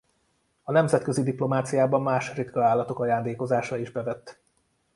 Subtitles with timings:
[0.63, 4.39] A nemzetközi diplomáciában más ritka állatok ajándékozása is bevett.